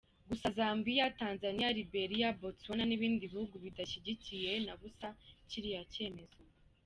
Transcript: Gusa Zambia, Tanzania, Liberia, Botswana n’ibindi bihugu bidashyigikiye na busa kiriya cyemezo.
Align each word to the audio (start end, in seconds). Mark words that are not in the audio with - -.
Gusa 0.29 0.47
Zambia, 0.57 1.05
Tanzania, 1.21 1.69
Liberia, 1.79 2.27
Botswana 2.41 2.83
n’ibindi 2.87 3.19
bihugu 3.33 3.53
bidashyigikiye 3.63 4.51
na 4.65 4.73
busa 4.79 5.09
kiriya 5.49 5.83
cyemezo. 5.93 6.39